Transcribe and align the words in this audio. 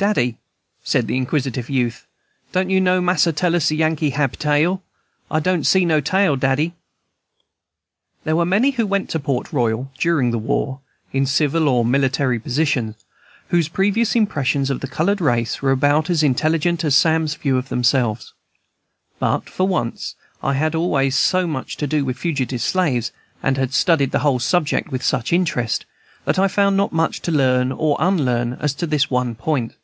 "Daddy," 0.00 0.38
said 0.82 1.08
the 1.08 1.16
inquisitive 1.18 1.68
youth, 1.68 2.06
"don't 2.52 2.70
you 2.70 2.80
know 2.80 3.02
mas'r 3.02 3.32
tell 3.34 3.54
us 3.54 3.70
Yankee 3.70 4.08
hab 4.16 4.38
tail? 4.38 4.82
I 5.30 5.40
don't 5.40 5.66
see 5.66 5.84
no 5.84 6.00
tail, 6.00 6.36
daddy!" 6.36 6.72
There 8.24 8.34
were 8.34 8.46
many 8.46 8.70
who 8.70 8.86
went 8.86 9.10
to 9.10 9.20
Port 9.20 9.52
Royal 9.52 9.92
during 9.98 10.30
the 10.30 10.38
war, 10.38 10.80
in 11.12 11.26
civil 11.26 11.68
or 11.68 11.84
military 11.84 12.38
positions, 12.40 12.94
whose 13.48 13.68
previous 13.68 14.16
impressions 14.16 14.70
of 14.70 14.80
the 14.80 14.86
colored 14.88 15.20
race 15.20 15.60
were 15.60 15.70
about 15.70 16.08
as 16.08 16.22
intelligent 16.22 16.82
as 16.82 16.96
Sam's 16.96 17.34
view 17.34 17.58
of 17.58 17.68
themselves. 17.68 18.32
But, 19.18 19.50
for 19.50 19.68
once, 19.68 20.14
I 20.42 20.54
had 20.54 20.74
always 20.74 21.14
had 21.14 21.24
so 21.28 21.46
much 21.46 21.76
to 21.76 21.86
do 21.86 22.06
with 22.06 22.16
fugitive 22.16 22.62
slaves, 22.62 23.12
and 23.42 23.58
had 23.58 23.74
studied 23.74 24.12
the 24.12 24.20
whole 24.20 24.38
subject 24.38 24.90
with 24.90 25.02
such 25.02 25.30
interest, 25.30 25.84
that 26.24 26.38
I 26.38 26.48
found 26.48 26.74
not 26.78 26.90
much 26.94 27.20
to 27.20 27.30
learn 27.30 27.70
or 27.70 27.98
unlearn 28.00 28.54
as 28.60 28.72
to 28.76 28.86
this 28.86 29.10
one 29.10 29.34
point. 29.34 29.74